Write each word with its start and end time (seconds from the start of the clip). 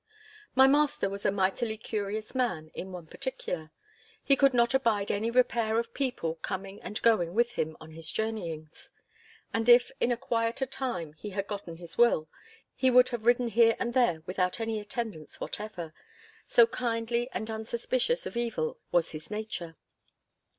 My 0.55 0.65
master 0.65 1.07
was 1.11 1.27
a 1.27 1.31
mightily 1.31 1.77
curious 1.77 2.33
man 2.33 2.71
in 2.73 2.91
one 2.91 3.05
particular. 3.05 3.69
He 4.23 4.35
could 4.35 4.51
not 4.51 4.73
abide 4.73 5.11
any 5.11 5.29
repair 5.29 5.77
of 5.77 5.93
people 5.93 6.37
coming 6.41 6.81
and 6.81 6.99
going 7.03 7.35
with 7.35 7.51
him 7.51 7.77
on 7.79 7.91
his 7.91 8.11
journeyings. 8.11 8.89
And 9.53 9.69
if 9.69 9.91
in 9.99 10.11
a 10.11 10.17
quieter 10.17 10.65
time 10.65 11.13
he 11.13 11.29
had 11.29 11.45
gotten 11.45 11.75
his 11.77 11.99
will, 11.99 12.27
he 12.73 12.89
would 12.89 13.09
have 13.09 13.27
ridden 13.27 13.49
here 13.49 13.75
and 13.79 13.93
there 13.93 14.23
without 14.25 14.59
any 14.59 14.79
attendance 14.79 15.39
whatever—so 15.39 16.65
kindly 16.65 17.29
and 17.31 17.51
unsuspicious 17.51 18.25
of 18.25 18.35
evil 18.35 18.79
was 18.91 19.11
his 19.11 19.29
nature. 19.29 19.77